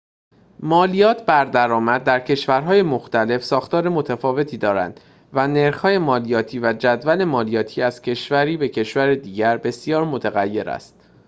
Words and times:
مالیات 0.59 1.25
بر 1.25 1.45
درآمد 1.45 2.03
در 2.03 2.19
کشورهای 2.19 2.81
مختلف 2.81 3.43
ساختار 3.43 3.89
متفاوتی 3.89 4.57
دارد 4.57 5.01
و 5.33 5.47
نرخ‌های 5.47 5.97
مالیاتی 5.97 6.59
و 6.59 6.73
جدول 6.73 7.23
مالیاتی 7.23 7.81
از 7.81 8.01
کشوری 8.01 8.57
به 8.57 8.69
کشور 8.69 9.15
دیگر 9.15 9.57
بسیار 9.57 10.05
متغیر 10.05 10.69
است 10.69 10.95